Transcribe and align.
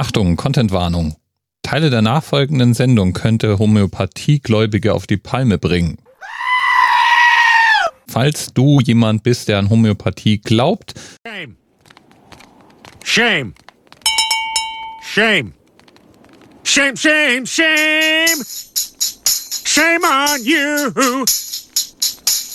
Achtung, 0.00 0.36
Contentwarnung. 0.36 1.14
Teile 1.62 1.90
der 1.90 2.00
nachfolgenden 2.00 2.72
Sendung 2.72 3.12
könnte 3.12 3.58
Homöopathiegläubige 3.58 4.94
auf 4.94 5.06
die 5.06 5.18
Palme 5.18 5.58
bringen. 5.58 5.98
Falls 8.08 8.54
du 8.54 8.80
jemand 8.80 9.24
bist, 9.24 9.48
der 9.48 9.58
an 9.58 9.68
Homöopathie 9.68 10.38
glaubt, 10.38 10.94
Shame. 11.26 11.56
Shame. 13.04 13.52
Shame. 15.02 15.52
Shame, 16.64 16.96
shame, 16.96 17.44
shame. 17.44 18.42
Shame 19.66 20.02
on 20.02 20.42
you. 20.42 21.26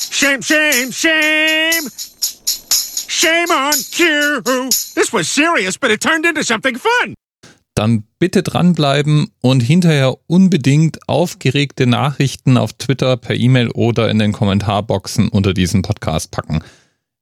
Shame, 0.09 0.41
shame, 0.41 0.91
shame. 0.91 1.91
Shame 3.07 3.52
on 3.52 3.75
you. 3.98 4.41
This 4.96 5.14
was 5.14 5.30
serious, 5.30 5.77
but 5.77 5.91
it 5.91 6.02
turned 6.02 6.25
into 6.25 6.43
something 6.43 6.75
fun. 6.75 7.14
Dann 7.75 8.03
bitte 8.19 8.41
dranbleiben 8.41 9.31
und 9.41 9.61
hinterher 9.61 10.16
unbedingt 10.27 11.07
aufgeregte 11.07 11.85
Nachrichten 11.85 12.57
auf 12.57 12.73
Twitter, 12.73 13.17
per 13.17 13.35
E-Mail 13.35 13.70
oder 13.71 14.09
in 14.09 14.17
den 14.17 14.31
Kommentarboxen 14.31 15.27
unter 15.27 15.53
diesem 15.53 15.81
Podcast 15.81 16.31
packen. 16.31 16.63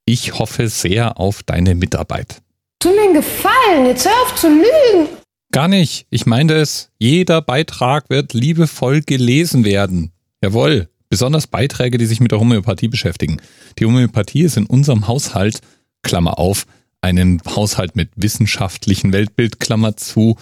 Ich 0.05 0.37
hoffe 0.37 0.69
sehr 0.69 1.19
auf 1.19 1.43
deine 1.43 1.75
Mitarbeit. 1.75 2.41
Tu 2.79 2.89
mir 2.89 3.01
einen 3.01 3.13
Gefallen, 3.13 3.85
jetzt 3.87 4.05
hör 4.05 4.21
auf 4.23 4.35
zu 4.35 4.47
lügen. 4.47 5.09
Gar 5.51 5.67
nicht. 5.67 6.07
Ich 6.09 6.25
meine 6.25 6.53
es. 6.53 6.89
Jeder 6.97 7.41
Beitrag 7.41 8.09
wird 8.09 8.33
liebevoll 8.33 9.01
gelesen 9.01 9.63
werden. 9.63 10.11
Jawohl. 10.41 10.89
Besonders 11.09 11.45
Beiträge, 11.45 11.99
die 11.99 12.07
sich 12.07 12.19
mit 12.19 12.31
der 12.31 12.39
Homöopathie 12.39 12.87
beschäftigen. 12.87 13.39
Die 13.77 13.85
Homöopathie 13.85 14.41
ist 14.41 14.57
in 14.57 14.65
unserem 14.65 15.07
Haushalt, 15.07 15.61
Klammer 16.01 16.39
auf, 16.39 16.65
einem 17.03 17.39
Haushalt 17.45 17.95
mit 17.95 18.09
wissenschaftlichen 18.15 19.13
Weltbild, 19.13 19.59
Klammer 19.59 19.97
zu, 19.97 20.37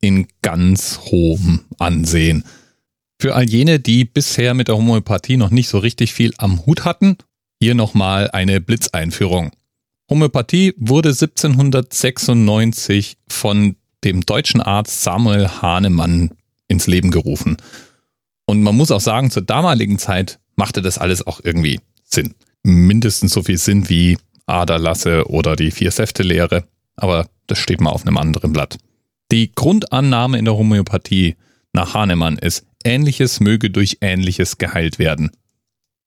in 0.00 0.28
ganz 0.42 1.00
hohem 1.10 1.60
Ansehen. 1.78 2.44
Für 3.18 3.34
all 3.34 3.48
jene, 3.48 3.80
die 3.80 4.04
bisher 4.04 4.54
mit 4.54 4.68
der 4.68 4.76
Homöopathie 4.76 5.36
noch 5.36 5.50
nicht 5.50 5.68
so 5.68 5.78
richtig 5.78 6.12
viel 6.12 6.34
am 6.38 6.66
Hut 6.66 6.84
hatten, 6.84 7.16
hier 7.60 7.74
nochmal 7.74 8.30
eine 8.32 8.60
Blitzeinführung. 8.60 9.52
Homöopathie 10.10 10.74
wurde 10.76 11.10
1796 11.10 13.16
von 13.28 13.76
dem 14.04 14.26
deutschen 14.26 14.60
Arzt 14.60 15.02
Samuel 15.02 15.48
Hahnemann 15.48 16.30
ins 16.68 16.88
Leben 16.88 17.10
gerufen. 17.10 17.56
Und 18.44 18.62
man 18.62 18.76
muss 18.76 18.90
auch 18.90 19.00
sagen, 19.00 19.30
zur 19.30 19.42
damaligen 19.42 19.98
Zeit 19.98 20.40
machte 20.56 20.82
das 20.82 20.98
alles 20.98 21.26
auch 21.26 21.40
irgendwie 21.42 21.80
Sinn. 22.02 22.34
Mindestens 22.64 23.32
so 23.32 23.44
viel 23.44 23.58
Sinn 23.58 23.88
wie 23.88 24.18
Aderlasse 24.46 25.28
oder 25.28 25.56
die 25.56 25.70
Vier-Säfte-Lehre. 25.70 26.64
Aber 26.96 27.28
das 27.46 27.58
steht 27.58 27.80
mal 27.80 27.90
auf 27.90 28.06
einem 28.06 28.18
anderen 28.18 28.52
Blatt. 28.52 28.78
Die 29.30 29.52
Grundannahme 29.54 30.38
in 30.38 30.44
der 30.44 30.56
Homöopathie 30.56 31.36
nach 31.72 31.94
Hahnemann 31.94 32.38
ist, 32.38 32.66
Ähnliches 32.84 33.40
möge 33.40 33.70
durch 33.70 33.98
Ähnliches 34.00 34.58
geheilt 34.58 34.98
werden. 34.98 35.30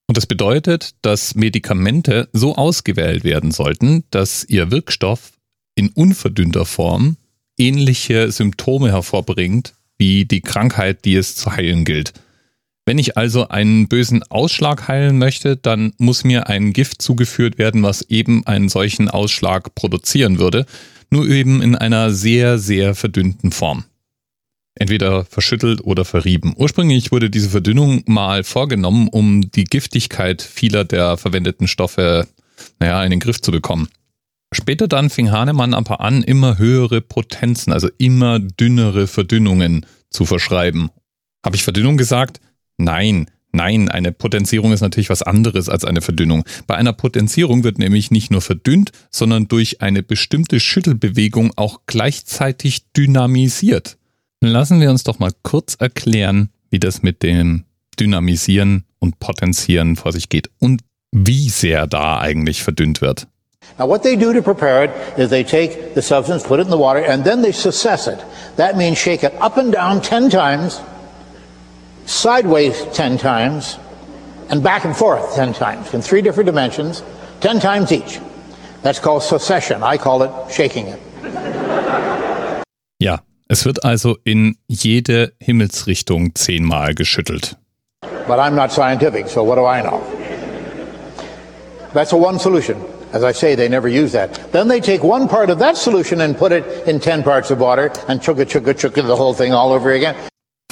Und 0.08 0.17
das 0.17 0.27
bedeutet, 0.27 0.95
dass 1.02 1.36
Medikamente 1.36 2.30
so 2.33 2.55
ausgewählt 2.55 3.23
werden 3.23 3.52
sollten, 3.52 4.03
dass 4.11 4.44
ihr 4.44 4.70
Wirkstoff 4.70 5.31
in 5.73 5.89
unverdünnter 5.89 6.66
Form 6.66 7.17
ähnliche 7.58 8.31
Symptome 8.31 8.92
hervorbringt 8.92 9.73
wie 9.97 10.25
die 10.25 10.42
Krankheit, 10.42 11.05
die 11.05 11.16
es 11.16 11.36
zu 11.36 11.52
heilen 11.52 11.86
gilt. 11.86 12.14
Wenn 12.86 13.00
ich 13.00 13.17
also 13.17 13.47
einen 13.47 13.88
bösen 13.88 14.22
Ausschlag 14.30 14.88
heilen 14.88 15.17
möchte, 15.17 15.58
dann 15.58 15.94
muss 15.97 16.23
mir 16.23 16.47
ein 16.47 16.72
Gift 16.72 17.02
zugeführt 17.02 17.58
werden, 17.58 17.81
was 17.81 18.03
eben 18.03 18.45
einen 18.45 18.69
solchen 18.69 19.09
Ausschlag 19.09 19.73
produzieren 19.73 20.38
würde, 20.38 20.67
nur 21.09 21.27
eben 21.27 21.64
in 21.64 21.75
einer 21.75 22.11
sehr, 22.11 22.59
sehr 22.59 22.94
verdünnten 22.94 23.52
Form. 23.52 23.86
Entweder 24.75 25.25
verschüttelt 25.25 25.81
oder 25.83 26.05
verrieben. 26.05 26.53
Ursprünglich 26.58 27.11
wurde 27.11 27.30
diese 27.30 27.50
Verdünnung 27.50 28.03
mal 28.05 28.44
vorgenommen, 28.44 29.08
um 29.08 29.49
die 29.49 29.64
Giftigkeit 29.64 30.42
vieler 30.42 30.83
der 30.83 31.17
verwendeten 31.17 31.67
Stoffe 31.67 32.27
naja, 32.80 33.04
in 33.04 33.11
den 33.11 33.20
Griff 33.20 33.42
zu 33.42 33.52
bekommen. 33.52 33.88
Später 34.54 34.88
dann 34.88 35.09
fing 35.09 35.32
Hahnemann 35.32 35.73
aber 35.73 36.02
an, 36.02 36.23
immer 36.23 36.58
höhere 36.58 37.02
Potenzen, 37.02 37.73
also 37.73 37.89
immer 37.98 38.39
dünnere 38.39 39.08
Verdünnungen 39.08 39.86
zu 40.09 40.26
verschreiben. 40.26 40.89
Habe 41.43 41.55
ich 41.55 41.64
Verdünnung 41.64 41.98
gesagt? 41.98 42.39
Nein, 42.77 43.30
nein, 43.52 43.89
eine 43.89 44.11
Potenzierung 44.11 44.71
ist 44.71 44.81
natürlich 44.81 45.09
was 45.09 45.21
anderes 45.21 45.69
als 45.69 45.86
eine 45.86 46.02
Verdünnung. 46.02 46.43
Bei 46.67 46.75
einer 46.75 46.93
Potenzierung 46.93 47.63
wird 47.63 47.80
nämlich 47.80 48.11
nicht 48.11 48.31
nur 48.31 48.41
verdünnt, 48.41 48.91
sondern 49.09 49.47
durch 49.47 49.81
eine 49.81 50.03
bestimmte 50.03 50.59
Schüttelbewegung 50.59 51.52
auch 51.55 51.81
gleichzeitig 51.85 52.91
dynamisiert. 52.91 53.97
Lassen 54.41 54.81
wir 54.81 54.89
uns 54.89 55.03
doch 55.03 55.19
mal 55.19 55.31
kurz 55.43 55.75
erklären, 55.75 56.49
wie 56.69 56.80
das 56.80 57.02
mit 57.02 57.23
dem 57.23 57.64
Dynamisieren 57.99 58.85
und 58.99 59.19
Potenzieren 59.19 59.95
vor 59.95 60.11
sich 60.11 60.30
geht 60.30 60.49
und 60.59 60.81
wie 61.11 61.49
sehr 61.49 61.87
da 61.87 62.19
eigentlich 62.19 62.61
verdünnt 62.61 63.02
wird. 63.02 63.27
Now, 63.80 63.87
what 63.87 64.03
they 64.03 64.15
do 64.15 64.31
to 64.31 64.41
prepare 64.41 64.85
it 64.85 64.91
is 65.17 65.30
they 65.30 65.43
take 65.43 65.95
the 65.95 66.02
substance, 66.02 66.43
put 66.43 66.59
it 66.59 66.65
in 66.65 66.71
the 66.71 66.77
water, 66.77 67.03
and 67.03 67.23
then 67.23 67.41
they 67.41 67.52
success 67.52 68.08
it. 68.08 68.19
That 68.58 68.77
means 68.77 68.97
shake 68.97 69.23
it 69.23 69.33
up 69.41 69.58
and 69.58 69.73
down 69.73 70.02
10 70.02 70.30
times, 70.30 70.81
sideways 72.05 72.86
10 72.93 73.17
times, 73.17 73.77
and 74.49 74.64
back 74.64 74.86
and 74.86 74.95
forth 74.95 75.36
10 75.36 75.54
times 75.54 75.93
in 75.93 76.02
three 76.02 76.21
different 76.21 76.45
dimensions, 76.45 77.04
10 77.42 77.60
times 77.60 77.92
each. 77.92 78.20
That's 78.82 78.99
called 78.99 79.23
succession. 79.23 79.82
I 79.83 79.98
call 79.98 80.23
it 80.23 80.32
shaking 80.52 80.88
it. 80.88 80.99
Ja, 82.99 83.20
es 83.49 83.65
wird 83.65 83.83
also 83.83 84.15
in 84.23 84.58
jede 84.67 85.33
Himmelsrichtung 85.39 86.33
zehnmal 86.36 86.94
geschüttelt. 86.94 87.55
But 88.27 88.39
I'm 88.39 88.55
not 88.55 88.71
scientific, 88.71 89.27
so 89.27 89.44
what 89.44 89.55
do 89.55 89.65
I 89.65 89.82
know? 89.82 90.02
That's 91.94 92.14
a 92.14 92.17
one 92.17 92.39
solution. 92.39 92.77
As 93.14 93.23
I 93.23 93.32
say, 93.32 93.55
they 93.55 93.70
never 93.70 93.88
use 93.88 94.11
that. 94.11 94.52
Then 94.52 94.67
they 94.67 94.80
take 94.80 95.04
one 95.04 95.27
part 95.27 95.49
of 95.49 95.60
that 95.60 95.77
solution 95.77 96.21
and 96.21 96.38
put 96.38 96.52
it 96.52 96.65
in 96.88 96.99
10 96.99 97.23
parts 97.23 97.52
of 97.52 97.60
water 97.60 97.92
and 98.08 98.20
chugga 98.20 98.45
chugga 98.45 98.73
chugga 98.73 99.05
the 99.08 99.15
whole 99.15 99.33
thing 99.33 99.54
all 99.54 99.71
over 99.71 99.92
again. 99.92 100.15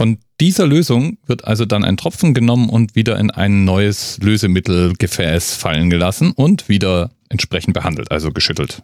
Von 0.03 0.17
dieser 0.41 0.67
Lösung 0.67 1.17
wird 1.27 1.45
also 1.45 1.63
dann 1.63 1.85
ein 1.85 1.95
Tropfen 1.95 2.33
genommen 2.33 2.67
und 2.67 2.93
wieder 2.93 3.17
in 3.17 3.31
ein 3.31 3.63
neues 3.63 4.17
Lösemittelgefäß 4.21 5.55
fallen 5.55 5.89
gelassen 5.89 6.33
und 6.35 6.67
wieder 6.67 7.11
entsprechend 7.29 7.73
behandelt, 7.73 8.11
also 8.11 8.33
geschüttelt. 8.33 8.83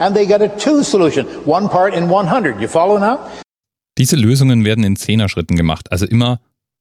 And 0.00 0.16
they 0.16 0.26
get 0.26 0.40
a 0.40 0.48
two 0.48 0.82
solution, 0.82 1.24
one 1.44 1.68
part 1.68 1.94
in 1.94 2.12
100. 2.12 2.60
You 2.60 2.66
follow 2.66 2.98
now? 2.98 3.16
Diese 3.96 4.16
Lösungen 4.16 4.64
werden 4.64 4.82
in 4.82 4.96
Zehner-Schritten 4.96 5.54
gemacht, 5.54 5.92
also 5.92 6.04
immer 6.04 6.40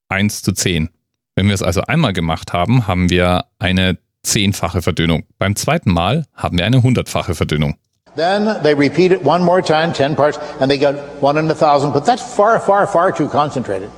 1 0.09 0.41
zu 0.41 0.53
10. 0.53 0.89
Wenn 1.35 1.45
wir 1.45 1.53
es 1.53 1.61
also 1.61 1.81
einmal 1.81 2.13
gemacht 2.13 2.53
haben, 2.53 2.87
haben 2.87 3.11
wir 3.11 3.45
eine 3.59 3.99
zehnfache 4.23 4.81
Verdünnung. 4.81 5.25
Beim 5.37 5.55
zweiten 5.55 5.93
Mal 5.93 6.25
haben 6.33 6.57
wir 6.57 6.65
eine 6.65 6.81
hundertfache 6.81 7.35
Verdünnung. 7.35 7.75
Then 8.15 8.63
they 8.63 8.73
repeat 8.73 9.11
it 9.11 9.23
one 9.23 9.43
more 9.43 9.61
time, 9.61 9.93
10 9.93 10.15
parts, 10.15 10.37
and 10.59 10.71
they 10.71 10.77
get 10.77 10.95
one 11.21 11.37
in 11.37 11.49
a 11.51 11.55
thousand. 11.55 11.91
But 11.91 12.05
that's 12.05 12.23
far, 12.35 12.59
far, 12.59 12.87
far 12.87 13.11
too 13.11 13.27
concentrated. 13.27 13.91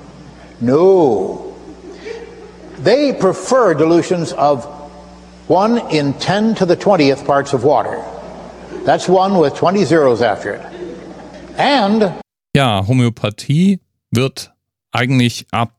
No. 0.59 1.55
They 2.79 3.13
prefer 3.13 3.73
dilutions 3.73 4.33
of 4.33 4.65
1 5.47 5.91
in 5.91 6.13
10 6.13 6.55
to 6.55 6.65
the 6.65 6.75
20th 6.75 7.25
parts 7.25 7.53
of 7.53 7.63
water. 7.63 8.03
That's 8.85 9.07
one 9.07 9.37
with 9.37 9.55
20 9.55 9.85
zeros 9.85 10.21
after 10.21 10.53
it. 10.53 10.65
And 11.57 12.13
Ja, 12.55 12.83
Homöopathie 12.87 13.79
wird 14.11 14.51
eigentlich 14.91 15.45
ab 15.51 15.71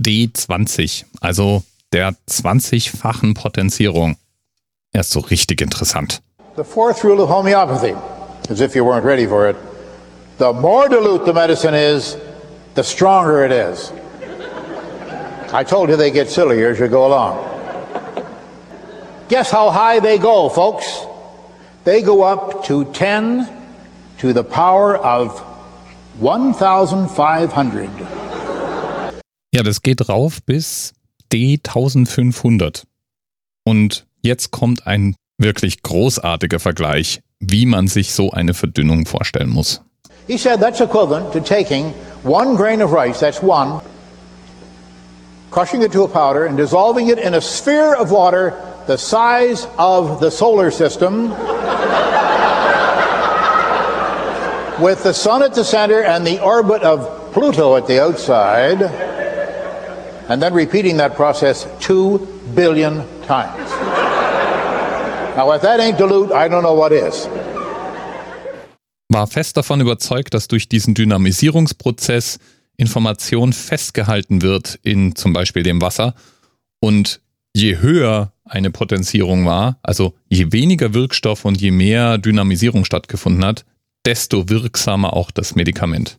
D20, 0.00 1.04
also 1.20 1.62
der 1.92 2.16
20-fachen 2.28 3.34
Potenzierung, 3.34 4.16
erst 4.92 5.10
so 5.10 5.20
richtig 5.20 5.60
interessant. 5.60 6.22
The 6.56 6.64
fourth 6.64 7.04
rule 7.04 7.20
of 7.22 7.28
homeopathy, 7.28 7.94
as 8.48 8.62
if 8.62 8.74
you 8.74 8.82
weren't 8.82 9.04
ready 9.04 9.26
for 9.26 9.48
it, 9.48 9.56
the 10.38 10.52
more 10.54 10.88
dilute 10.88 11.26
the 11.26 11.34
medicine 11.34 11.74
is, 11.74 12.16
the 12.74 12.82
stronger 12.82 13.44
it 13.44 13.52
is. 13.52 13.92
I 15.52 15.64
told 15.64 15.90
you 15.90 15.96
they 15.96 16.10
get 16.10 16.30
sillier 16.30 16.70
as 16.70 16.80
you 16.80 16.88
go 16.88 17.06
along. 17.06 17.44
Guess 19.28 19.50
how 19.50 19.70
high 19.70 20.00
they 20.00 20.18
go, 20.18 20.48
folks? 20.48 21.04
They 21.84 22.00
go 22.02 22.22
up 22.22 22.64
to 22.64 22.84
10 22.92 23.46
to 24.18 24.32
the 24.32 24.42
power 24.42 24.96
of 24.96 25.38
1,500. 26.18 27.90
Ja, 29.52 29.62
das 29.62 29.82
geht 29.82 30.08
rauf 30.08 30.42
bis 30.44 30.94
D1500. 31.32 32.84
Und 33.64 34.06
jetzt 34.22 34.50
kommt 34.50 34.86
ein 34.86 35.16
wirklich 35.38 35.82
großartiger 35.82 36.60
Vergleich, 36.60 37.20
wie 37.40 37.66
man 37.66 37.88
sich 37.88 38.12
so 38.12 38.30
eine 38.30 38.54
Verdünnung 38.54 39.06
vorstellen 39.06 39.50
muss. 39.50 39.80
He 40.26 40.36
said 40.36 40.60
that's 40.60 40.80
equivalent 40.80 41.32
to 41.32 41.40
taking 41.40 41.94
one 42.24 42.56
grain 42.56 42.82
of 42.82 42.92
rice, 42.92 43.20
that's 43.20 43.42
one, 43.42 43.80
crushing 45.50 45.82
it 45.82 45.92
to 45.92 46.04
a 46.04 46.08
powder 46.08 46.46
and 46.46 46.56
dissolving 46.56 47.08
it 47.08 47.18
in 47.18 47.34
a 47.34 47.40
sphere 47.40 47.94
of 47.94 48.10
water 48.10 48.54
the 48.86 48.96
size 48.96 49.68
of 49.78 50.20
the 50.20 50.30
solar 50.30 50.70
system. 50.70 51.32
with 54.80 55.02
the 55.02 55.12
sun 55.12 55.42
at 55.42 55.54
the 55.54 55.64
center 55.64 56.02
and 56.02 56.26
the 56.26 56.42
orbit 56.42 56.82
of 56.82 57.32
Pluto 57.32 57.76
at 57.76 57.86
the 57.86 58.02
outside, 58.02 58.82
and 60.28 60.42
then 60.42 60.52
repeating 60.52 60.98
that 60.98 61.14
process 61.14 61.66
two 61.80 62.18
billion 62.54 63.04
times. 63.22 63.65
Now, 65.36 65.54
if 65.54 65.60
that 65.60 65.80
ain't 65.80 65.98
dilute, 65.98 66.32
I 66.32 66.48
don't 66.48 66.62
know 66.62 66.74
what 66.74 66.92
is. 66.92 67.28
War 69.10 69.26
fest 69.26 69.58
davon 69.58 69.82
überzeugt, 69.82 70.32
dass 70.32 70.48
durch 70.48 70.66
diesen 70.66 70.94
Dynamisierungsprozess 70.94 72.38
Information 72.78 73.52
festgehalten 73.52 74.40
wird 74.40 74.78
in 74.82 75.14
zum 75.14 75.34
Beispiel 75.34 75.62
dem 75.62 75.82
Wasser 75.82 76.14
und 76.80 77.20
je 77.54 77.78
höher 77.78 78.32
eine 78.44 78.70
Potenzierung 78.70 79.44
war, 79.44 79.78
also 79.82 80.14
je 80.28 80.52
weniger 80.52 80.94
Wirkstoff 80.94 81.44
und 81.44 81.60
je 81.60 81.70
mehr 81.70 82.16
Dynamisierung 82.16 82.86
stattgefunden 82.86 83.44
hat, 83.44 83.66
desto 84.06 84.48
wirksamer 84.48 85.12
auch 85.12 85.30
das 85.30 85.54
Medikament. 85.54 86.18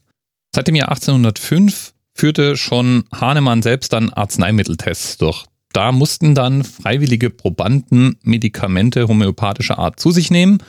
Seit 0.53 0.67
dem 0.67 0.75
Jahr 0.75 0.89
1805 0.89 1.93
führte 2.13 2.55
schon 2.55 3.05
Hahnemann 3.11 3.63
selbst 3.63 3.93
dann 3.93 4.11
Arzneimitteltests 4.13 5.17
durch. 5.17 5.45
Da 5.73 5.91
mussten 5.91 6.33
dann 6.33 6.63
freiwillige 6.63 7.29
Probanden 7.29 8.17
Medikamente 8.23 9.07
homöopathischer 9.07 9.77
Art 9.77 9.99
zu 9.99 10.11
sich 10.11 10.31
nehmen 10.31 10.59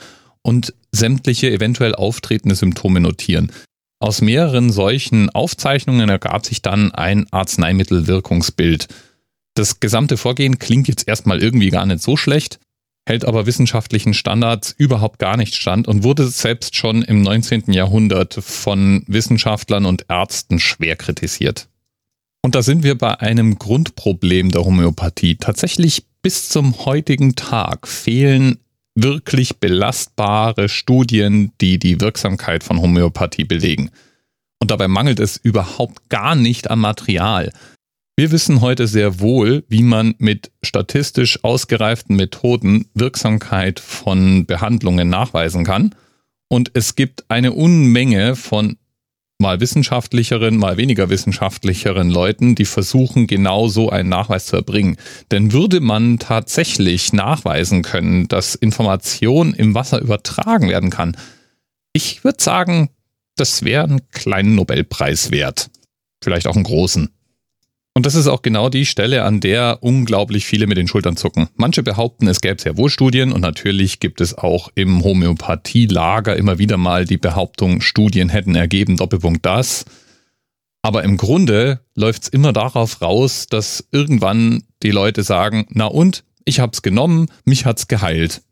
und 0.42 0.74
sämtliche 0.92 1.50
eventuell 1.50 1.94
auftretende 1.94 2.54
Symptome 2.54 3.00
notieren. 3.00 3.52
Aus 4.00 4.20
mehreren 4.20 4.70
solchen 4.70 5.28
Aufzeichnungen 5.30 6.08
ergab 6.08 6.46
sich 6.46 6.62
dann 6.62 6.92
ein 6.92 7.26
Arzneimittelwirkungsbild. 7.32 8.86
Das 9.54 9.80
gesamte 9.80 10.16
Vorgehen 10.16 10.58
klingt 10.58 10.86
jetzt 10.86 11.08
erstmal 11.08 11.42
irgendwie 11.42 11.70
gar 11.70 11.84
nicht 11.84 12.00
so 12.00 12.16
schlecht, 12.16 12.60
hält 13.08 13.24
aber 13.24 13.46
wissenschaftlichen 13.46 14.14
Standards 14.14 14.72
überhaupt 14.78 15.18
gar 15.18 15.36
nicht 15.36 15.56
stand 15.56 15.88
und 15.88 16.04
wurde 16.04 16.28
selbst 16.28 16.76
schon 16.76 17.02
im 17.02 17.22
19. 17.22 17.72
Jahrhundert 17.72 18.34
von 18.34 19.02
Wissenschaftlern 19.08 19.84
und 19.84 20.04
Ärzten 20.08 20.60
schwer 20.60 20.94
kritisiert. 20.94 21.68
Und 22.42 22.54
da 22.54 22.62
sind 22.62 22.82
wir 22.82 22.96
bei 22.96 23.20
einem 23.20 23.58
Grundproblem 23.58 24.50
der 24.50 24.64
Homöopathie. 24.64 25.36
Tatsächlich 25.36 26.06
bis 26.22 26.48
zum 26.48 26.84
heutigen 26.84 27.34
Tag 27.34 27.88
fehlen 27.88 28.58
wirklich 28.94 29.58
belastbare 29.58 30.68
Studien, 30.68 31.52
die 31.60 31.78
die 31.78 32.00
Wirksamkeit 32.00 32.64
von 32.64 32.80
Homöopathie 32.80 33.44
belegen. 33.44 33.90
Und 34.60 34.70
dabei 34.70 34.88
mangelt 34.88 35.20
es 35.20 35.36
überhaupt 35.36 36.08
gar 36.08 36.34
nicht 36.34 36.70
am 36.70 36.80
Material. 36.80 37.52
Wir 38.16 38.32
wissen 38.32 38.60
heute 38.60 38.88
sehr 38.88 39.20
wohl, 39.20 39.64
wie 39.68 39.84
man 39.84 40.16
mit 40.18 40.50
statistisch 40.62 41.44
ausgereiften 41.44 42.16
Methoden 42.16 42.86
Wirksamkeit 42.94 43.78
von 43.78 44.44
Behandlungen 44.46 45.08
nachweisen 45.08 45.64
kann. 45.64 45.94
Und 46.48 46.72
es 46.74 46.96
gibt 46.96 47.30
eine 47.30 47.52
Unmenge 47.52 48.34
von 48.34 48.76
mal 49.38 49.60
wissenschaftlicheren, 49.60 50.56
mal 50.56 50.76
weniger 50.76 51.10
wissenschaftlicheren 51.10 52.10
Leuten, 52.10 52.56
die 52.56 52.64
versuchen, 52.64 53.28
genau 53.28 53.68
so 53.68 53.88
einen 53.88 54.08
Nachweis 54.08 54.46
zu 54.46 54.56
erbringen. 54.56 54.96
Denn 55.30 55.52
würde 55.52 55.80
man 55.80 56.18
tatsächlich 56.18 57.12
nachweisen 57.12 57.82
können, 57.82 58.26
dass 58.26 58.56
Information 58.56 59.54
im 59.54 59.74
Wasser 59.74 60.00
übertragen 60.00 60.68
werden 60.68 60.90
kann, 60.90 61.16
ich 61.92 62.24
würde 62.24 62.42
sagen, 62.42 62.90
das 63.36 63.64
wäre 63.64 63.84
einen 63.84 64.10
kleinen 64.10 64.56
Nobelpreis 64.56 65.30
wert. 65.30 65.70
Vielleicht 66.22 66.48
auch 66.48 66.56
einen 66.56 66.64
großen. 66.64 67.10
Und 67.98 68.06
das 68.06 68.14
ist 68.14 68.28
auch 68.28 68.42
genau 68.42 68.68
die 68.68 68.86
Stelle, 68.86 69.24
an 69.24 69.40
der 69.40 69.78
unglaublich 69.80 70.46
viele 70.46 70.68
mit 70.68 70.78
den 70.78 70.86
Schultern 70.86 71.16
zucken. 71.16 71.48
Manche 71.56 71.82
behaupten, 71.82 72.28
es 72.28 72.40
gäbe 72.40 72.62
sehr 72.62 72.76
wohl 72.76 72.90
Studien 72.90 73.32
und 73.32 73.40
natürlich 73.40 73.98
gibt 73.98 74.20
es 74.20 74.38
auch 74.38 74.70
im 74.76 75.02
Homöopathielager 75.02 76.36
immer 76.36 76.60
wieder 76.60 76.76
mal 76.76 77.06
die 77.06 77.16
Behauptung, 77.16 77.80
Studien 77.80 78.28
hätten 78.28 78.54
ergeben, 78.54 78.98
Doppelpunkt 78.98 79.44
das. 79.44 79.84
Aber 80.80 81.02
im 81.02 81.16
Grunde 81.16 81.80
läuft 81.96 82.22
es 82.22 82.28
immer 82.28 82.52
darauf 82.52 83.02
raus, 83.02 83.48
dass 83.50 83.88
irgendwann 83.90 84.62
die 84.84 84.92
Leute 84.92 85.24
sagen, 85.24 85.66
na 85.70 85.86
und, 85.86 86.22
ich 86.44 86.60
hab's 86.60 86.82
genommen, 86.82 87.26
mich 87.44 87.66
hat's 87.66 87.88
geheilt. 87.88 88.42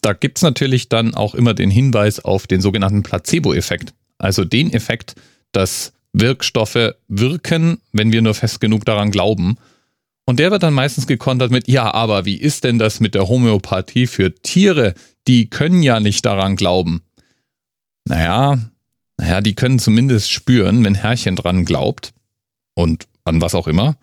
Da 0.00 0.14
gibt's 0.14 0.40
natürlich 0.40 0.88
dann 0.88 1.14
auch 1.14 1.34
immer 1.34 1.52
den 1.52 1.70
Hinweis 1.70 2.18
auf 2.18 2.46
den 2.46 2.62
sogenannten 2.62 3.02
Placebo-Effekt. 3.02 3.92
Also 4.16 4.46
den 4.46 4.72
Effekt, 4.72 5.16
dass 5.52 5.92
Wirkstoffe 6.20 6.94
wirken, 7.08 7.80
wenn 7.92 8.12
wir 8.12 8.22
nur 8.22 8.34
fest 8.34 8.60
genug 8.60 8.84
daran 8.84 9.10
glauben. 9.10 9.56
Und 10.24 10.38
der 10.38 10.50
wird 10.50 10.62
dann 10.62 10.74
meistens 10.74 11.06
gekontert 11.06 11.50
mit, 11.50 11.68
ja, 11.68 11.92
aber 11.92 12.24
wie 12.24 12.36
ist 12.36 12.64
denn 12.64 12.78
das 12.78 13.00
mit 13.00 13.14
der 13.14 13.28
Homöopathie 13.28 14.06
für 14.06 14.34
Tiere? 14.34 14.94
Die 15.26 15.48
können 15.48 15.82
ja 15.82 16.00
nicht 16.00 16.26
daran 16.26 16.56
glauben. 16.56 17.02
Naja, 18.04 18.58
naja, 19.16 19.40
die 19.40 19.54
können 19.54 19.78
zumindest 19.78 20.30
spüren, 20.30 20.84
wenn 20.84 20.94
Herrchen 20.94 21.36
dran 21.36 21.64
glaubt. 21.64 22.12
Und 22.74 23.06
an 23.24 23.40
was 23.40 23.54
auch 23.54 23.68
immer. 23.68 23.96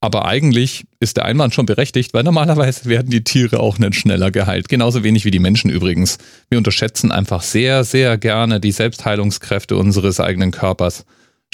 Aber 0.00 0.26
eigentlich 0.26 0.84
ist 1.00 1.16
der 1.16 1.24
Einwand 1.24 1.54
schon 1.54 1.66
berechtigt, 1.66 2.12
weil 2.14 2.22
normalerweise 2.22 2.84
werden 2.84 3.10
die 3.10 3.24
Tiere 3.24 3.60
auch 3.60 3.78
nicht 3.78 3.94
schneller 3.94 4.30
geheilt. 4.30 4.68
Genauso 4.68 5.02
wenig 5.02 5.24
wie 5.24 5.30
die 5.30 5.38
Menschen 5.38 5.70
übrigens. 5.70 6.18
Wir 6.48 6.58
unterschätzen 6.58 7.10
einfach 7.10 7.42
sehr, 7.42 7.82
sehr 7.82 8.18
gerne 8.18 8.60
die 8.60 8.72
Selbstheilungskräfte 8.72 9.76
unseres 9.76 10.20
eigenen 10.20 10.50
Körpers. 10.50 11.04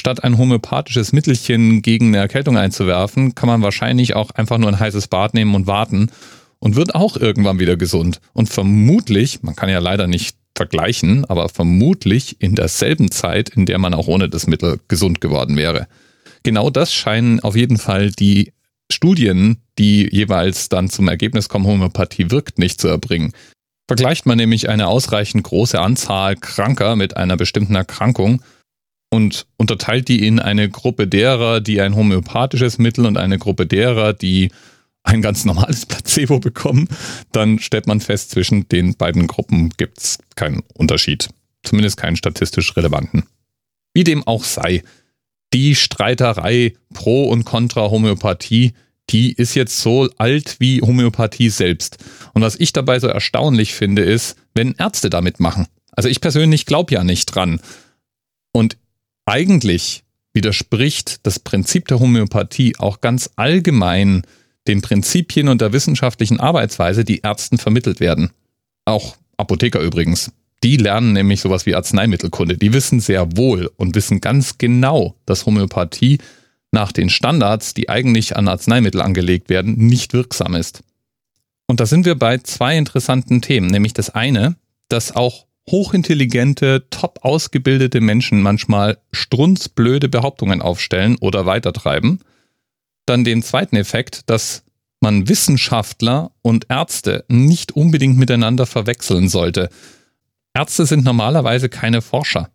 Statt 0.00 0.24
ein 0.24 0.38
homöopathisches 0.38 1.12
Mittelchen 1.12 1.82
gegen 1.82 2.08
eine 2.08 2.18
Erkältung 2.18 2.56
einzuwerfen, 2.56 3.34
kann 3.34 3.48
man 3.48 3.62
wahrscheinlich 3.62 4.16
auch 4.16 4.30
einfach 4.30 4.58
nur 4.58 4.68
ein 4.68 4.80
heißes 4.80 5.08
Bad 5.08 5.34
nehmen 5.34 5.54
und 5.54 5.66
warten 5.66 6.10
und 6.58 6.76
wird 6.76 6.94
auch 6.94 7.16
irgendwann 7.16 7.58
wieder 7.58 7.76
gesund. 7.76 8.20
Und 8.32 8.48
vermutlich, 8.48 9.42
man 9.42 9.54
kann 9.54 9.68
ja 9.68 9.78
leider 9.78 10.06
nicht 10.06 10.36
vergleichen, 10.56 11.24
aber 11.24 11.48
vermutlich 11.48 12.40
in 12.40 12.54
derselben 12.54 13.10
Zeit, 13.10 13.48
in 13.48 13.66
der 13.66 13.78
man 13.78 13.94
auch 13.94 14.06
ohne 14.06 14.28
das 14.28 14.46
Mittel 14.46 14.80
gesund 14.88 15.20
geworden 15.20 15.56
wäre. 15.56 15.88
Genau 16.42 16.70
das 16.70 16.92
scheinen 16.92 17.40
auf 17.40 17.56
jeden 17.56 17.78
Fall 17.78 18.10
die 18.10 18.52
Studien, 18.90 19.58
die 19.78 20.08
jeweils 20.10 20.68
dann 20.68 20.90
zum 20.90 21.08
Ergebnis 21.08 21.48
kommen, 21.48 21.66
Homöopathie 21.66 22.30
wirkt, 22.30 22.58
nicht 22.58 22.80
zu 22.80 22.88
erbringen. 22.88 23.32
Vergleicht 23.88 24.26
man 24.26 24.38
nämlich 24.38 24.68
eine 24.68 24.88
ausreichend 24.88 25.44
große 25.44 25.80
Anzahl 25.80 26.36
Kranker 26.36 26.96
mit 26.96 27.16
einer 27.16 27.36
bestimmten 27.36 27.74
Erkrankung, 27.74 28.42
und 29.12 29.46
unterteilt 29.58 30.08
die 30.08 30.26
in 30.26 30.40
eine 30.40 30.70
Gruppe 30.70 31.06
derer, 31.06 31.60
die 31.60 31.82
ein 31.82 31.94
homöopathisches 31.94 32.78
Mittel 32.78 33.04
und 33.04 33.18
eine 33.18 33.38
Gruppe 33.38 33.66
derer, 33.66 34.14
die 34.14 34.50
ein 35.02 35.20
ganz 35.20 35.44
normales 35.44 35.84
Placebo 35.86 36.38
bekommen, 36.38 36.88
dann 37.30 37.58
stellt 37.58 37.86
man 37.86 38.00
fest, 38.00 38.30
zwischen 38.30 38.68
den 38.68 38.96
beiden 38.96 39.26
Gruppen 39.26 39.68
gibt 39.76 39.98
es 39.98 40.18
keinen 40.34 40.62
Unterschied. 40.72 41.28
Zumindest 41.62 41.98
keinen 41.98 42.16
statistisch 42.16 42.74
relevanten. 42.74 43.24
Wie 43.92 44.02
dem 44.02 44.26
auch 44.26 44.44
sei, 44.44 44.82
die 45.52 45.74
Streiterei 45.74 46.72
pro 46.94 47.28
und 47.28 47.44
contra 47.44 47.90
Homöopathie, 47.90 48.72
die 49.10 49.34
ist 49.34 49.54
jetzt 49.54 49.78
so 49.78 50.08
alt 50.16 50.56
wie 50.58 50.80
Homöopathie 50.80 51.50
selbst. 51.50 51.98
Und 52.32 52.40
was 52.40 52.56
ich 52.56 52.72
dabei 52.72 52.98
so 52.98 53.08
erstaunlich 53.08 53.74
finde, 53.74 54.04
ist, 54.04 54.36
wenn 54.54 54.74
Ärzte 54.78 55.10
damit 55.10 55.38
machen. 55.38 55.66
Also 55.90 56.08
ich 56.08 56.22
persönlich 56.22 56.64
glaube 56.64 56.94
ja 56.94 57.04
nicht 57.04 57.26
dran. 57.26 57.60
Und 58.52 58.78
eigentlich 59.26 60.04
widerspricht 60.34 61.26
das 61.26 61.38
Prinzip 61.38 61.88
der 61.88 62.00
Homöopathie 62.00 62.74
auch 62.78 63.00
ganz 63.00 63.30
allgemein 63.36 64.22
den 64.66 64.80
Prinzipien 64.80 65.48
und 65.48 65.60
der 65.60 65.72
wissenschaftlichen 65.72 66.40
Arbeitsweise, 66.40 67.04
die 67.04 67.18
Ärzten 67.18 67.58
vermittelt 67.58 68.00
werden. 68.00 68.30
Auch 68.84 69.16
Apotheker 69.36 69.80
übrigens. 69.80 70.32
Die 70.62 70.76
lernen 70.76 71.12
nämlich 71.12 71.40
sowas 71.40 71.66
wie 71.66 71.74
Arzneimittelkunde. 71.74 72.56
Die 72.56 72.72
wissen 72.72 73.00
sehr 73.00 73.36
wohl 73.36 73.70
und 73.76 73.96
wissen 73.96 74.20
ganz 74.20 74.58
genau, 74.58 75.16
dass 75.26 75.44
Homöopathie 75.44 76.18
nach 76.70 76.92
den 76.92 77.10
Standards, 77.10 77.74
die 77.74 77.88
eigentlich 77.88 78.36
an 78.36 78.48
Arzneimittel 78.48 79.00
angelegt 79.02 79.48
werden, 79.48 79.74
nicht 79.76 80.12
wirksam 80.12 80.54
ist. 80.54 80.82
Und 81.66 81.80
da 81.80 81.86
sind 81.86 82.06
wir 82.06 82.14
bei 82.14 82.38
zwei 82.38 82.76
interessanten 82.78 83.42
Themen, 83.42 83.66
nämlich 83.66 83.92
das 83.92 84.10
eine, 84.10 84.56
dass 84.88 85.14
auch 85.14 85.46
hochintelligente, 85.70 86.86
top 86.90 87.20
ausgebildete 87.22 88.00
Menschen 88.00 88.42
manchmal 88.42 88.98
strunzblöde 89.12 90.08
Behauptungen 90.08 90.60
aufstellen 90.60 91.16
oder 91.20 91.46
weitertreiben. 91.46 92.20
Dann 93.06 93.24
den 93.24 93.42
zweiten 93.42 93.76
Effekt, 93.76 94.28
dass 94.28 94.64
man 95.00 95.28
Wissenschaftler 95.28 96.32
und 96.42 96.66
Ärzte 96.68 97.24
nicht 97.28 97.72
unbedingt 97.72 98.16
miteinander 98.16 98.66
verwechseln 98.66 99.28
sollte. 99.28 99.68
Ärzte 100.54 100.86
sind 100.86 101.04
normalerweise 101.04 101.68
keine 101.68 102.02
Forscher. 102.02 102.50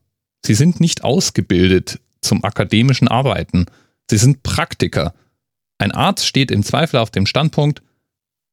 Sie 0.46 0.54
sind 0.54 0.80
nicht 0.80 1.04
ausgebildet 1.04 2.00
zum 2.22 2.44
akademischen 2.44 3.08
Arbeiten. 3.08 3.66
Sie 4.10 4.18
sind 4.18 4.44
Praktiker. 4.44 5.14
Ein 5.78 5.92
Arzt 5.92 6.26
steht 6.26 6.52
im 6.52 6.64
Zweifel 6.64 6.98
auf 6.98 7.12
dem 7.12 7.26
Standpunkt, 7.26 7.82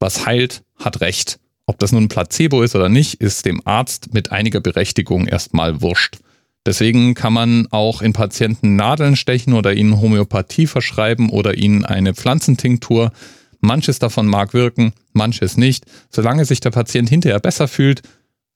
was 0.01 0.27
heilt, 0.27 0.65
hat 0.77 1.01
Recht. 1.01 1.39
Ob 1.67 1.79
das 1.79 1.93
nun 1.93 2.05
ein 2.05 2.09
Placebo 2.09 2.63
ist 2.63 2.75
oder 2.75 2.89
nicht, 2.89 3.15
ist 3.15 3.47
dem 3.47 3.61
Arzt 3.65 4.13
mit 4.13 4.33
einiger 4.33 4.61
Berechtigung 4.61 5.27
erstmal 5.27 5.81
wurscht. 5.81 6.19
Deswegen 6.67 7.15
kann 7.15 7.33
man 7.33 7.67
auch 7.71 8.01
in 8.01 8.13
Patienten 8.13 8.77
Nadeln 8.77 9.17
stechen 9.17 9.53
oder 9.53 9.75
ihnen 9.75 10.01
Homöopathie 10.01 10.67
verschreiben 10.67 11.29
oder 11.31 11.55
ihnen 11.55 11.85
eine 11.85 12.15
Pflanzentinktur. 12.15 13.13
Manches 13.61 13.99
davon 13.99 14.27
mag 14.27 14.55
wirken, 14.55 14.93
manches 15.13 15.57
nicht. 15.57 15.85
Solange 16.11 16.45
sich 16.45 16.61
der 16.61 16.71
Patient 16.71 17.09
hinterher 17.09 17.41
besser 17.41 17.69
fühlt, 17.69 18.03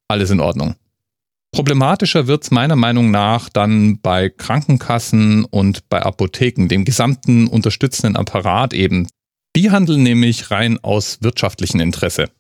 alles 0.09 0.31
in 0.31 0.41
Ordnung. 0.41 0.75
Problematischer 1.53 2.27
wird 2.27 2.45
es 2.45 2.51
meiner 2.51 2.77
Meinung 2.77 3.11
nach 3.11 3.49
dann 3.49 4.01
bei 4.01 4.29
Krankenkassen 4.29 5.45
und 5.45 5.89
bei 5.89 6.03
Apotheken, 6.03 6.69
dem 6.69 6.85
gesamten 6.85 7.47
unterstützenden 7.47 8.17
Apparat 8.17 8.75
eben. 8.75 9.09
Die 9.57 9.71
handeln 9.71 10.03
nämlich 10.03 10.51
rein 10.51 10.79
aus 10.83 11.19
wirtschaftlichem 11.23 11.81
Interesse. 11.81 12.31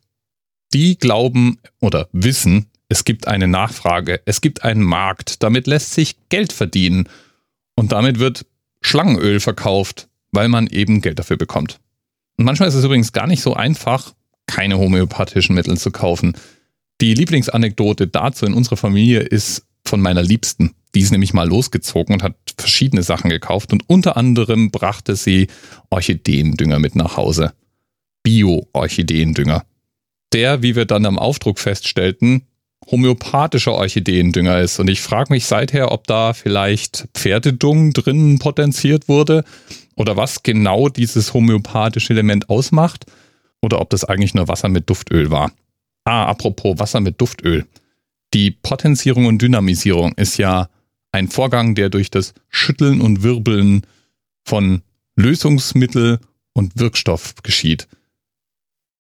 Die 0.74 0.98
glauben 0.98 1.58
oder 1.80 2.08
wissen, 2.12 2.66
es 2.88 3.04
gibt 3.04 3.26
eine 3.26 3.48
Nachfrage, 3.48 4.20
es 4.24 4.40
gibt 4.40 4.64
einen 4.64 4.82
Markt, 4.82 5.42
damit 5.42 5.66
lässt 5.66 5.94
sich 5.94 6.16
Geld 6.28 6.52
verdienen 6.52 7.08
und 7.74 7.92
damit 7.92 8.18
wird 8.18 8.46
Schlangenöl 8.80 9.40
verkauft, 9.40 10.08
weil 10.30 10.48
man 10.48 10.66
eben 10.66 11.00
Geld 11.00 11.18
dafür 11.18 11.36
bekommt. 11.36 11.80
Und 12.36 12.44
manchmal 12.44 12.68
ist 12.68 12.74
es 12.74 12.84
übrigens 12.84 13.12
gar 13.12 13.26
nicht 13.26 13.42
so 13.42 13.54
einfach, 13.54 14.14
keine 14.46 14.78
homöopathischen 14.78 15.54
Mittel 15.54 15.76
zu 15.76 15.90
kaufen. 15.90 16.34
Die 17.00 17.14
Lieblingsanekdote 17.14 18.06
dazu 18.06 18.46
in 18.46 18.54
unserer 18.54 18.76
Familie 18.76 19.20
ist 19.20 19.66
von 19.84 20.00
meiner 20.00 20.22
Liebsten. 20.22 20.74
Die 20.94 21.00
ist 21.00 21.12
nämlich 21.12 21.34
mal 21.34 21.48
losgezogen 21.48 22.14
und 22.14 22.22
hat 22.22 22.34
verschiedene 22.56 23.02
Sachen 23.02 23.30
gekauft 23.30 23.72
und 23.72 23.88
unter 23.88 24.16
anderem 24.16 24.70
brachte 24.70 25.16
sie 25.16 25.48
Orchideendünger 25.90 26.78
mit 26.78 26.96
nach 26.96 27.16
Hause. 27.16 27.52
Bio-Orchideendünger. 28.22 29.64
Der, 30.32 30.62
wie 30.62 30.76
wir 30.76 30.84
dann 30.84 31.06
am 31.06 31.18
Aufdruck 31.18 31.58
feststellten, 31.58 32.46
homöopathischer 32.90 33.72
Orchideendünger 33.72 34.60
ist. 34.60 34.78
Und 34.78 34.88
ich 34.88 35.00
frage 35.00 35.32
mich 35.32 35.46
seither, 35.46 35.92
ob 35.92 36.06
da 36.06 36.32
vielleicht 36.32 37.08
Pferdedung 37.14 37.92
drin 37.92 38.38
potenziert 38.38 39.08
wurde 39.08 39.44
oder 39.96 40.16
was 40.16 40.42
genau 40.42 40.88
dieses 40.88 41.34
homöopathische 41.34 42.12
Element 42.12 42.48
ausmacht 42.48 43.06
oder 43.60 43.80
ob 43.80 43.90
das 43.90 44.04
eigentlich 44.04 44.34
nur 44.34 44.48
Wasser 44.48 44.68
mit 44.68 44.88
Duftöl 44.88 45.30
war. 45.30 45.52
Ah, 46.04 46.24
apropos 46.26 46.78
Wasser 46.78 47.00
mit 47.00 47.20
Duftöl. 47.20 47.66
Die 48.34 48.50
Potenzierung 48.50 49.26
und 49.26 49.42
Dynamisierung 49.42 50.12
ist 50.14 50.36
ja 50.38 50.68
ein 51.12 51.28
Vorgang, 51.28 51.74
der 51.74 51.88
durch 51.88 52.10
das 52.10 52.34
Schütteln 52.48 53.00
und 53.00 53.22
Wirbeln 53.22 53.82
von 54.44 54.82
Lösungsmittel 55.16 56.20
und 56.52 56.78
Wirkstoff 56.78 57.34
geschieht. 57.42 57.88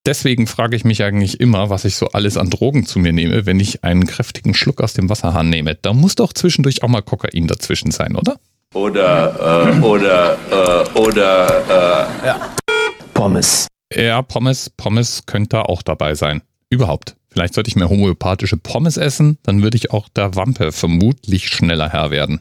Deswegen 0.08 0.46
frage 0.46 0.74
ich 0.74 0.86
mich 0.86 1.04
eigentlich 1.04 1.38
immer, 1.38 1.68
was 1.68 1.84
ich 1.84 1.96
so 1.96 2.08
alles 2.08 2.38
an 2.38 2.48
Drogen 2.48 2.86
zu 2.86 2.98
mir 2.98 3.12
nehme, 3.12 3.44
wenn 3.44 3.60
ich 3.60 3.84
einen 3.84 4.06
kräftigen 4.06 4.54
Schluck 4.54 4.80
aus 4.80 4.94
dem 4.94 5.10
Wasserhahn 5.10 5.50
nehme. 5.50 5.74
Da 5.74 5.92
muss 5.92 6.14
doch 6.14 6.32
zwischendurch 6.32 6.82
auch 6.82 6.88
mal 6.88 7.02
Kokain 7.02 7.46
dazwischen 7.46 7.90
sein, 7.90 8.16
oder? 8.16 8.40
Oder, 8.72 9.68
äh, 9.68 9.80
oder, 9.82 10.38
äh, 10.50 10.98
oder, 10.98 11.46
äh, 12.22 12.26
ja. 12.26 12.56
Pommes. 13.12 13.66
Ja, 13.94 14.22
Pommes, 14.22 14.70
Pommes 14.70 15.24
könnte 15.26 15.68
auch 15.68 15.82
dabei 15.82 16.14
sein. 16.14 16.40
Überhaupt. 16.70 17.14
Vielleicht 17.28 17.52
sollte 17.52 17.68
ich 17.68 17.76
mehr 17.76 17.90
homöopathische 17.90 18.56
Pommes 18.56 18.96
essen, 18.96 19.36
dann 19.42 19.62
würde 19.62 19.76
ich 19.76 19.90
auch 19.90 20.08
der 20.08 20.34
Wampe 20.36 20.72
vermutlich 20.72 21.48
schneller 21.48 21.90
Herr 21.90 22.10
werden. 22.10 22.40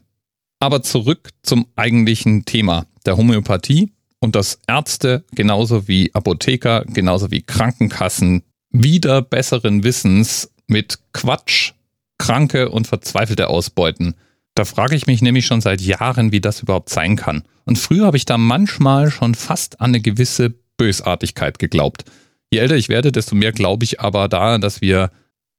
Aber 0.61 0.83
zurück 0.83 1.31
zum 1.43 1.67
eigentlichen 1.75 2.45
Thema 2.45 2.85
der 3.05 3.17
Homöopathie 3.17 3.91
und 4.19 4.35
dass 4.35 4.59
Ärzte 4.67 5.23
genauso 5.33 5.87
wie 5.87 6.13
Apotheker, 6.13 6.83
genauso 6.85 7.31
wie 7.31 7.41
Krankenkassen 7.41 8.43
wieder 8.71 9.21
besseren 9.21 9.83
Wissens 9.83 10.51
mit 10.67 10.99
Quatsch 11.13 11.73
Kranke 12.17 12.69
und 12.69 12.87
Verzweifelte 12.87 13.47
ausbeuten. 13.47 14.15
Da 14.55 14.65
frage 14.65 14.95
ich 14.95 15.07
mich 15.07 15.21
nämlich 15.21 15.45
schon 15.45 15.61
seit 15.61 15.81
Jahren, 15.81 16.31
wie 16.31 16.41
das 16.41 16.61
überhaupt 16.61 16.89
sein 16.89 17.15
kann. 17.15 17.43
Und 17.65 17.77
früher 17.77 18.05
habe 18.05 18.17
ich 18.17 18.25
da 18.25 18.37
manchmal 18.37 19.11
schon 19.11 19.35
fast 19.35 19.79
an 19.81 19.91
eine 19.91 20.01
gewisse 20.01 20.53
Bösartigkeit 20.77 21.59
geglaubt. 21.59 22.05
Je 22.49 22.59
älter 22.59 22.75
ich 22.75 22.89
werde, 22.89 23.11
desto 23.11 23.35
mehr 23.35 23.51
glaube 23.51 23.83
ich 23.83 23.99
aber 23.99 24.27
daran, 24.27 24.61
dass 24.61 24.81
wir 24.81 25.11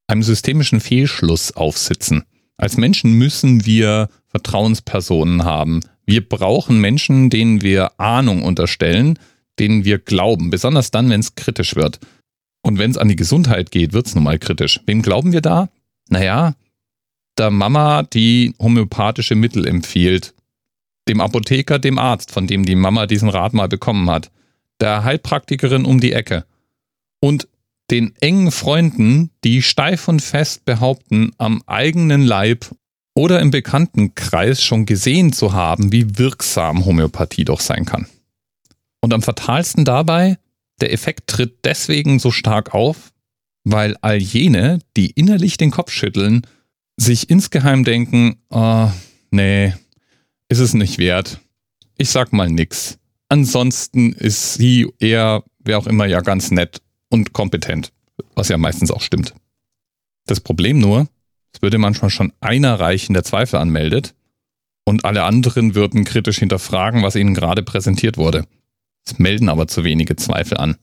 einem 0.08 0.22
systemischen 0.22 0.80
Fehlschluss 0.80 1.52
aufsitzen. 1.52 2.24
Als 2.56 2.76
Menschen 2.76 3.12
müssen 3.12 3.66
wir 3.66 4.08
Vertrauenspersonen 4.28 5.44
haben. 5.44 5.80
Wir 6.06 6.26
brauchen 6.26 6.80
Menschen, 6.80 7.30
denen 7.30 7.62
wir 7.62 7.98
Ahnung 8.00 8.42
unterstellen, 8.42 9.18
denen 9.58 9.84
wir 9.84 9.98
glauben, 9.98 10.50
besonders 10.50 10.90
dann, 10.90 11.10
wenn 11.10 11.20
es 11.20 11.34
kritisch 11.34 11.76
wird. 11.76 11.98
Und 12.62 12.78
wenn 12.78 12.90
es 12.90 12.98
an 12.98 13.08
die 13.08 13.16
Gesundheit 13.16 13.70
geht, 13.70 13.92
wird 13.92 14.06
es 14.06 14.14
nun 14.14 14.24
mal 14.24 14.38
kritisch. 14.38 14.80
Wem 14.86 15.02
glauben 15.02 15.32
wir 15.32 15.40
da? 15.40 15.68
Naja, 16.08 16.54
der 17.38 17.50
Mama, 17.50 18.02
die 18.02 18.54
homöopathische 18.58 19.34
Mittel 19.34 19.66
empfiehlt, 19.66 20.34
dem 21.08 21.20
Apotheker, 21.20 21.78
dem 21.78 21.98
Arzt, 21.98 22.30
von 22.30 22.46
dem 22.46 22.64
die 22.64 22.74
Mama 22.74 23.06
diesen 23.06 23.28
Rat 23.28 23.54
mal 23.54 23.68
bekommen 23.68 24.10
hat, 24.10 24.30
der 24.80 25.04
Heilpraktikerin 25.04 25.84
um 25.84 26.00
die 26.00 26.12
Ecke 26.12 26.44
und 27.20 27.48
den 27.90 28.14
engen 28.20 28.50
Freunden, 28.50 29.30
die 29.44 29.62
steif 29.62 30.08
und 30.08 30.20
fest 30.20 30.64
behaupten, 30.64 31.32
am 31.38 31.62
eigenen 31.66 32.22
Leib 32.22 32.66
oder 33.18 33.40
im 33.40 33.50
Bekanntenkreis 33.50 34.62
schon 34.62 34.86
gesehen 34.86 35.32
zu 35.32 35.52
haben, 35.52 35.90
wie 35.90 36.18
wirksam 36.18 36.84
Homöopathie 36.84 37.44
doch 37.44 37.58
sein 37.58 37.84
kann. 37.84 38.06
Und 39.00 39.12
am 39.12 39.22
fatalsten 39.22 39.84
dabei, 39.84 40.38
der 40.80 40.92
Effekt 40.92 41.26
tritt 41.26 41.64
deswegen 41.64 42.20
so 42.20 42.30
stark 42.30 42.74
auf, 42.74 43.12
weil 43.64 43.96
all 44.02 44.18
jene, 44.18 44.78
die 44.96 45.10
innerlich 45.10 45.56
den 45.56 45.72
Kopf 45.72 45.90
schütteln, 45.90 46.46
sich 46.96 47.28
insgeheim 47.28 47.82
denken, 47.82 48.36
oh, 48.50 48.88
nee, 49.32 49.74
ist 50.48 50.60
es 50.60 50.74
nicht 50.74 50.98
wert. 50.98 51.40
Ich 51.96 52.10
sag 52.10 52.32
mal 52.32 52.48
nix. 52.48 53.00
Ansonsten 53.28 54.12
ist 54.12 54.54
sie, 54.54 54.86
er, 55.00 55.42
wer 55.58 55.78
auch 55.78 55.88
immer, 55.88 56.06
ja 56.06 56.20
ganz 56.20 56.52
nett 56.52 56.82
und 57.08 57.32
kompetent, 57.32 57.90
was 58.36 58.48
ja 58.48 58.58
meistens 58.58 58.92
auch 58.92 59.02
stimmt. 59.02 59.34
Das 60.26 60.38
Problem 60.38 60.78
nur, 60.78 61.08
es 61.58 61.62
würde 61.62 61.78
manchmal 61.78 62.10
schon 62.10 62.32
einer 62.40 62.78
reichen, 62.78 63.14
der 63.14 63.24
Zweifel 63.24 63.56
anmeldet, 63.56 64.14
und 64.84 65.04
alle 65.04 65.24
anderen 65.24 65.74
würden 65.74 66.04
kritisch 66.04 66.38
hinterfragen, 66.38 67.02
was 67.02 67.16
ihnen 67.16 67.34
gerade 67.34 67.64
präsentiert 67.64 68.16
wurde. 68.16 68.44
Es 69.04 69.18
melden 69.18 69.48
aber 69.48 69.66
zu 69.66 69.82
wenige 69.82 70.14
Zweifel 70.14 70.56
an. 70.56 70.76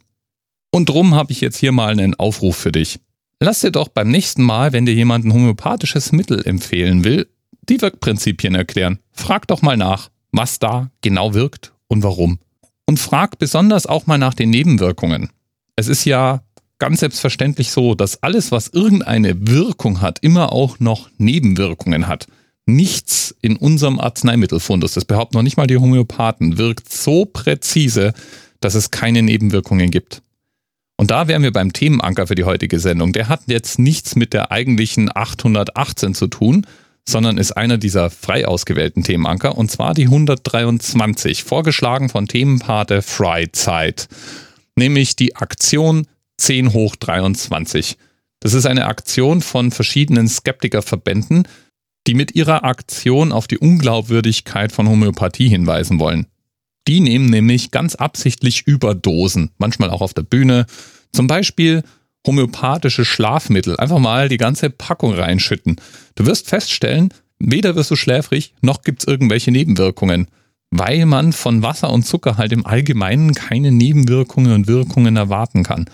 Und 0.72 0.90
drum 0.90 1.16
habe 1.16 1.32
ich 1.32 1.40
jetzt 1.40 1.56
hier 1.56 1.72
mal 1.72 1.92
einen 1.92 2.14
Aufruf 2.16 2.58
für 2.58 2.74
dich. 2.74 3.00
Lass 3.40 3.62
dir 3.62 3.72
doch 3.72 3.88
beim 3.88 4.10
nächsten 4.10 4.44
Mal, 4.44 4.74
wenn 4.74 4.86
dir 4.86 4.94
jemand 4.94 5.24
ein 5.24 5.32
homöopathisches 5.32 6.12
Mittel 6.12 6.46
empfehlen 6.46 7.06
will, 7.06 7.30
die 7.70 7.82
Wirkprinzipien 7.82 8.54
erklären. 8.54 9.00
Frag 9.14 9.48
doch 9.48 9.62
mal 9.62 9.78
nach, 9.78 10.10
was 10.34 10.60
da 10.60 10.92
genau 11.00 11.34
wirkt 11.34 11.72
und 11.88 12.04
warum. 12.04 12.40
Und 12.86 13.00
frag 13.00 13.40
besonders 13.40 13.86
auch 13.86 14.08
mal 14.08 14.18
nach 14.18 14.34
den 14.34 14.50
Nebenwirkungen. 14.50 15.30
Es 15.78 15.88
ist 15.88 16.04
ja 16.04 16.44
ganz 16.80 17.00
selbstverständlich 17.00 17.72
so, 17.72 17.96
dass 17.96 18.22
alles, 18.24 18.52
was 18.52 18.68
irgendeine 18.70 19.48
Wirkung 19.48 20.02
hat, 20.02 20.20
immer 20.22 20.52
auch 20.52 20.80
noch 20.80 21.10
Nebenwirkungen 21.18 22.08
hat. 22.08 22.28
Nichts 22.66 23.36
in 23.42 23.58
unserem 23.58 24.00
Arzneimittelfundus, 24.00 24.94
das 24.94 25.06
behaupten 25.06 25.38
noch 25.38 25.44
nicht 25.44 25.58
mal 25.58 25.68
die 25.68 25.78
Homöopathen, 25.78 26.58
wirkt 26.58 26.92
so 26.92 27.26
präzise, 27.26 28.14
dass 28.60 28.76
es 28.76 28.92
keine 28.92 29.22
Nebenwirkungen 29.22 29.92
gibt. 29.92 30.22
Und 30.98 31.12
da 31.12 31.28
wären 31.28 31.44
wir 31.44 31.52
beim 31.52 31.74
Themenanker 31.74 32.28
für 32.28 32.36
die 32.36 32.46
heutige 32.46 32.80
Sendung. 32.80 33.14
Der 33.14 33.28
hat 33.30 33.42
jetzt 33.48 33.80
nichts 33.80 34.16
mit 34.16 34.34
der 34.34 34.52
eigentlichen 34.52 35.10
818 35.14 36.16
zu 36.16 36.28
tun, 36.28 36.66
sondern 37.08 37.38
ist 37.38 37.52
einer 37.52 37.78
dieser 37.78 38.10
frei 38.10 38.48
ausgewählten 38.48 39.04
Themenanker, 39.04 39.58
und 39.58 39.70
zwar 39.70 39.94
die 39.94 40.06
123, 40.06 41.44
vorgeschlagen 41.44 42.10
von 42.10 42.28
Themenpate 42.28 43.02
Freizeit 43.02 44.08
nämlich 44.76 45.16
die 45.16 45.36
Aktion 45.36 46.08
10 46.38 46.74
hoch 46.74 46.96
23. 46.96 47.98
Das 48.40 48.54
ist 48.54 48.66
eine 48.66 48.86
Aktion 48.86 49.42
von 49.42 49.72
verschiedenen 49.72 50.28
Skeptikerverbänden, 50.28 51.48
die 52.08 52.14
mit 52.14 52.36
ihrer 52.36 52.64
Aktion 52.64 53.32
auf 53.32 53.48
die 53.48 53.58
Unglaubwürdigkeit 53.58 54.72
von 54.72 54.88
Homöopathie 54.88 55.50
hinweisen 55.50 56.00
wollen. 56.00 56.28
Die 56.88 57.00
nehmen 57.00 57.26
nämlich 57.26 57.72
ganz 57.72 57.96
absichtlich 57.96 58.68
Überdosen, 58.68 59.52
manchmal 59.58 59.90
auch 59.90 60.02
auf 60.02 60.14
der 60.14 60.22
Bühne, 60.24 60.68
zum 61.12 61.28
Beispiel 61.28 61.84
homöopathische 62.28 63.06
Schlafmittel, 63.06 63.78
einfach 63.78 64.00
mal 64.00 64.30
die 64.30 64.38
ganze 64.38 64.70
Packung 64.70 65.14
reinschütten. 65.14 65.78
Du 66.16 66.26
wirst 66.26 66.48
feststellen, 66.48 67.10
weder 67.40 67.76
wirst 67.76 67.90
du 67.90 67.96
schläfrig, 67.96 68.54
noch 68.62 68.84
gibt 68.84 69.02
es 69.02 69.08
irgendwelche 69.08 69.52
Nebenwirkungen 69.52 70.28
weil 70.78 71.06
man 71.06 71.34
von 71.34 71.62
Wasser 71.62 71.92
und 71.92 72.06
Zucker 72.06 72.38
halt 72.38 72.52
im 72.52 72.66
Allgemeinen 72.66 73.34
keine 73.34 73.72
Nebenwirkungen 73.72 74.52
und 74.52 74.68
Wirkungen 74.68 75.16
erwarten 75.16 75.64
kann. 75.64 75.86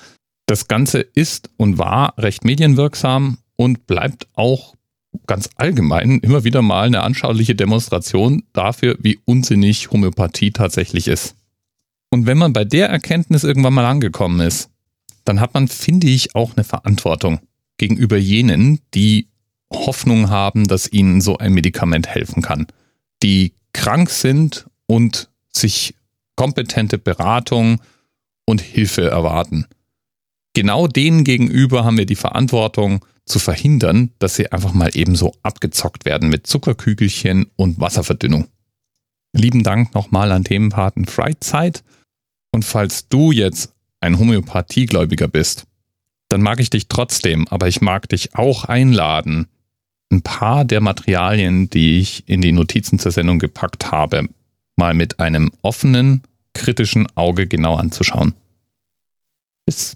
Das 0.52 0.68
Ganze 0.68 1.00
ist 1.00 1.50
und 1.56 1.78
war 1.78 2.14
recht 2.18 2.44
medienwirksam 2.44 3.38
und 3.56 3.88
bleibt 3.88 4.28
auch 4.34 4.76
ganz 5.26 5.50
allgemein 5.56 6.20
immer 6.20 6.44
wieder 6.44 6.62
mal 6.62 6.88
eine 6.88 7.04
anschauliche 7.04 7.56
Demonstration 7.56 8.44
dafür, 8.52 8.98
wie 9.00 9.18
unsinnig 9.24 9.92
Homöopathie 9.92 10.52
tatsächlich 10.52 11.08
ist. 11.08 11.38
Und 12.10 12.26
wenn 12.26 12.38
man 12.38 12.52
bei 12.52 12.66
der 12.66 12.90
Erkenntnis 12.90 13.46
irgendwann 13.46 13.74
mal 13.74 13.86
angekommen 13.86 14.42
ist, 14.42 14.70
dann 15.24 15.40
hat 15.40 15.54
man, 15.54 15.70
finde 15.70 16.08
ich, 16.08 16.36
auch 16.36 16.58
eine 16.58 16.66
Verantwortung 16.66 17.40
gegenüber 17.78 18.18
jenen, 18.18 18.82
die 18.94 19.30
Hoffnung 19.72 20.30
haben, 20.30 20.68
dass 20.68 20.92
ihnen 20.92 21.22
so 21.22 21.38
ein 21.38 21.54
Medikament 21.54 22.10
helfen 22.10 22.42
kann, 22.44 22.68
die 23.24 23.54
krank 23.72 24.10
sind 24.10 24.66
und 24.86 25.30
sich 25.50 25.96
kompetente 26.36 26.98
Beratung 26.98 27.80
und 28.44 28.60
Hilfe 28.60 29.10
erwarten. 29.10 29.66
Genau 30.54 30.88
denen 30.88 31.24
gegenüber 31.24 31.86
haben 31.86 31.98
wir 31.98 32.06
die 32.06 32.16
Verantwortung 32.16 33.06
zu 33.26 33.40
verhindern, 33.40 34.12
dass 34.20 34.36
sie 34.36 34.52
einfach 34.52 34.74
mal 34.74 34.92
ebenso 34.94 35.34
abgezockt 35.44 36.06
werden 36.06 36.30
mit 36.30 36.48
Zuckerkügelchen 36.48 37.48
und 37.56 37.80
Wasserverdünnung. 37.80 38.48
Lieben 39.34 39.64
Dank 39.64 39.94
nochmal 39.94 40.32
an 40.32 40.44
Themenpaten 40.44 41.06
Freizeit. 41.06 41.84
Und 42.52 42.66
falls 42.66 43.08
du 43.08 43.32
jetzt 43.32 43.74
ein 44.02 44.20
Homöopathiegläubiger 44.20 45.30
bist, 45.30 45.68
dann 46.28 46.42
mag 46.42 46.60
ich 46.60 46.70
dich 46.70 46.88
trotzdem, 46.88 47.48
aber 47.48 47.68
ich 47.68 47.82
mag 47.82 48.10
dich 48.10 48.36
auch 48.36 48.66
einladen, 48.66 49.48
ein 50.12 50.22
paar 50.22 50.66
der 50.66 50.82
Materialien, 50.82 51.70
die 51.70 52.00
ich 52.00 52.28
in 52.28 52.42
die 52.42 52.52
Notizen 52.52 53.00
zur 53.00 53.12
Sendung 53.12 53.40
gepackt 53.40 53.92
habe, 53.92 54.28
mal 54.76 54.94
mit 54.94 55.20
einem 55.20 55.52
offenen, 55.62 56.24
kritischen 56.54 57.08
Auge 57.16 57.48
genau 57.48 57.76
anzuschauen. 57.76 58.34
Bis 59.66 59.96